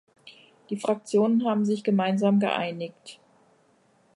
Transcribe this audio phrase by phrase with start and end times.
[0.71, 3.19] Die Fraktionen haben sich gemeinsam geeinigt.